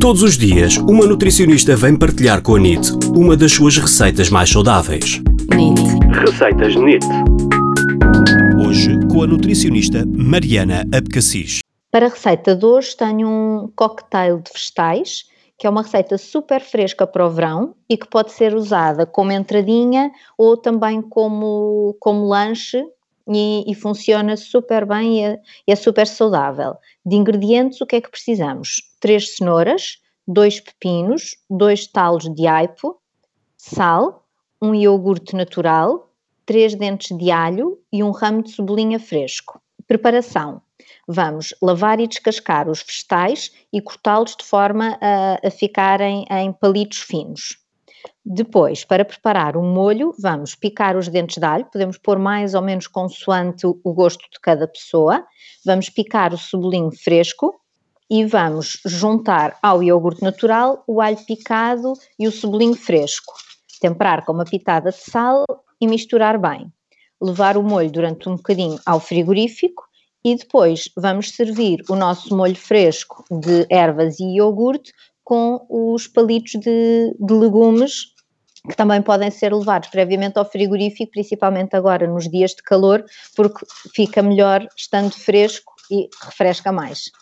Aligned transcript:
Todos 0.00 0.22
os 0.22 0.38
dias, 0.38 0.78
uma 0.78 1.06
nutricionista 1.06 1.76
vem 1.76 1.94
partilhar 1.94 2.42
com 2.42 2.54
a 2.54 2.58
NIT 2.58 2.90
uma 3.14 3.36
das 3.36 3.52
suas 3.52 3.76
receitas 3.76 4.30
mais 4.30 4.48
saudáveis. 4.48 5.20
NIT. 5.54 5.82
Receitas 6.24 6.74
NIT. 6.74 7.04
Hoje, 8.66 8.98
com 9.12 9.24
a 9.24 9.26
nutricionista 9.26 10.06
Mariana 10.06 10.86
Abcacis. 10.90 11.60
Para 11.90 12.06
a 12.06 12.08
receita 12.08 12.56
de 12.56 12.64
hoje, 12.64 12.96
tenho 12.96 13.28
um 13.28 13.70
cocktail 13.76 14.38
de 14.38 14.50
vegetais, 14.50 15.24
que 15.58 15.66
é 15.66 15.70
uma 15.70 15.82
receita 15.82 16.16
super 16.16 16.62
fresca 16.62 17.06
para 17.06 17.26
o 17.26 17.30
verão 17.30 17.74
e 17.86 17.98
que 17.98 18.08
pode 18.08 18.32
ser 18.32 18.54
usada 18.54 19.04
como 19.04 19.32
entradinha 19.32 20.10
ou 20.38 20.56
também 20.56 21.02
como, 21.02 21.94
como 22.00 22.26
lanche 22.26 22.82
e, 23.32 23.64
e 23.70 23.74
funciona 23.74 24.36
super 24.36 24.84
bem 24.84 25.20
e 25.20 25.24
é, 25.24 25.40
é 25.66 25.76
super 25.76 26.06
saudável. 26.06 26.76
De 27.04 27.16
ingredientes, 27.16 27.80
o 27.80 27.86
que 27.86 27.96
é 27.96 28.00
que 28.00 28.10
precisamos? 28.10 28.82
Três 29.00 29.36
cenouras, 29.36 29.98
dois 30.26 30.60
pepinos, 30.60 31.36
dois 31.48 31.86
talos 31.86 32.24
de 32.34 32.46
aipo, 32.46 33.00
sal, 33.56 34.26
um 34.60 34.74
iogurte 34.74 35.34
natural, 35.34 36.10
três 36.44 36.74
dentes 36.74 37.16
de 37.16 37.30
alho 37.30 37.78
e 37.92 38.02
um 38.02 38.10
ramo 38.10 38.42
de 38.42 38.50
cebolinha 38.50 38.98
fresco. 38.98 39.60
Preparação. 39.86 40.60
Vamos 41.06 41.54
lavar 41.62 42.00
e 42.00 42.06
descascar 42.06 42.68
os 42.68 42.82
vegetais 42.82 43.52
e 43.72 43.80
cortá-los 43.80 44.36
de 44.36 44.44
forma 44.44 44.98
a, 45.00 45.46
a 45.46 45.50
ficarem 45.50 46.24
em 46.30 46.52
palitos 46.52 46.98
finos. 46.98 47.59
Depois, 48.24 48.84
para 48.84 49.04
preparar 49.04 49.56
o 49.56 49.62
molho, 49.62 50.14
vamos 50.18 50.54
picar 50.54 50.96
os 50.96 51.08
dentes 51.08 51.38
de 51.38 51.44
alho, 51.44 51.66
podemos 51.66 51.98
pôr 51.98 52.18
mais 52.18 52.54
ou 52.54 52.62
menos 52.62 52.86
consoante 52.86 53.66
o 53.66 53.92
gosto 53.92 54.22
de 54.30 54.38
cada 54.40 54.68
pessoa. 54.68 55.24
Vamos 55.64 55.88
picar 55.88 56.32
o 56.32 56.38
cebolinho 56.38 56.90
fresco 56.92 57.60
e 58.10 58.24
vamos 58.24 58.80
juntar 58.84 59.56
ao 59.62 59.82
iogurte 59.82 60.22
natural 60.22 60.82
o 60.86 61.00
alho 61.00 61.18
picado 61.24 61.92
e 62.18 62.26
o 62.26 62.32
cebolinho 62.32 62.74
fresco. 62.74 63.32
Temperar 63.80 64.24
com 64.24 64.32
uma 64.32 64.44
pitada 64.44 64.90
de 64.90 64.98
sal 64.98 65.44
e 65.80 65.86
misturar 65.86 66.38
bem. 66.38 66.72
Levar 67.20 67.56
o 67.56 67.62
molho 67.62 67.90
durante 67.90 68.28
um 68.28 68.36
bocadinho 68.36 68.78
ao 68.84 68.98
frigorífico 68.98 69.84
e 70.24 70.34
depois 70.34 70.90
vamos 70.96 71.30
servir 71.30 71.82
o 71.88 71.96
nosso 71.96 72.36
molho 72.36 72.56
fresco 72.56 73.24
de 73.30 73.66
ervas 73.70 74.20
e 74.20 74.36
iogurte 74.36 74.92
com 75.30 75.64
os 75.68 76.08
palitos 76.08 76.54
de, 76.54 77.14
de 77.20 77.34
legumes 77.34 78.06
que 78.68 78.76
também 78.76 79.00
podem 79.00 79.30
ser 79.30 79.54
levados 79.54 79.88
previamente 79.88 80.36
ao 80.36 80.44
frigorífico, 80.44 81.12
principalmente 81.12 81.76
agora 81.76 82.04
nos 82.08 82.28
dias 82.28 82.50
de 82.50 82.64
calor, 82.64 83.04
porque 83.36 83.64
fica 83.94 84.22
melhor 84.22 84.66
estando 84.76 85.12
fresco 85.12 85.72
e 85.88 86.08
refresca 86.24 86.72
mais. 86.72 87.12